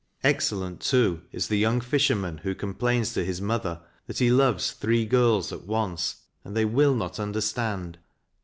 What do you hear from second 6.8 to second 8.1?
not understand